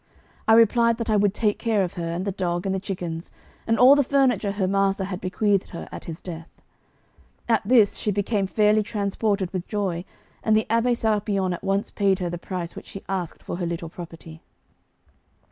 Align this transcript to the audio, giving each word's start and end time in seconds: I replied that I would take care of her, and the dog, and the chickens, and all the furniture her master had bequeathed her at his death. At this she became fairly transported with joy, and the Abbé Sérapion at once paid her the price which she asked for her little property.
I 0.47 0.53
replied 0.55 0.97
that 0.97 1.11
I 1.11 1.15
would 1.15 1.31
take 1.31 1.59
care 1.59 1.83
of 1.83 1.93
her, 1.93 2.09
and 2.11 2.25
the 2.25 2.31
dog, 2.31 2.65
and 2.65 2.73
the 2.73 2.79
chickens, 2.79 3.31
and 3.67 3.77
all 3.77 3.93
the 3.95 4.01
furniture 4.01 4.53
her 4.53 4.67
master 4.67 5.03
had 5.03 5.21
bequeathed 5.21 5.67
her 5.69 5.87
at 5.91 6.05
his 6.05 6.21
death. 6.21 6.49
At 7.47 7.61
this 7.63 7.97
she 7.97 8.09
became 8.09 8.47
fairly 8.47 8.81
transported 8.81 9.53
with 9.53 9.67
joy, 9.67 10.03
and 10.41 10.57
the 10.57 10.65
Abbé 10.71 10.93
Sérapion 10.93 11.53
at 11.53 11.63
once 11.63 11.91
paid 11.91 12.17
her 12.17 12.31
the 12.31 12.39
price 12.39 12.75
which 12.75 12.87
she 12.87 13.03
asked 13.07 13.43
for 13.43 13.57
her 13.57 13.65
little 13.67 13.89
property. 13.89 14.41